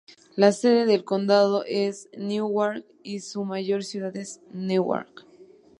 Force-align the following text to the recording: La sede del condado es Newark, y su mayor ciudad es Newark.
La 0.35 0.51
sede 0.51 0.87
del 0.87 1.03
condado 1.03 1.63
es 1.63 2.09
Newark, 2.17 2.83
y 3.03 3.19
su 3.19 3.43
mayor 3.45 3.83
ciudad 3.83 4.17
es 4.17 4.41
Newark. 4.51 5.27